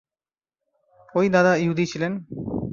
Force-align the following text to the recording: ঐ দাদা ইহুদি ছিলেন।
ঐ 1.15 1.21
দাদা 1.29 1.53
ইহুদি 1.55 1.85
ছিলেন। 1.85 2.13